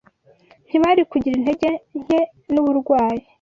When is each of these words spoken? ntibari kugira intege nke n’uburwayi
ntibari 0.67 1.01
kugira 1.11 1.35
intege 1.39 1.69
nke 2.01 2.19
n’uburwayi 2.53 3.21